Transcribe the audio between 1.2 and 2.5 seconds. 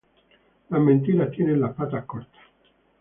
tienen las patas cortas.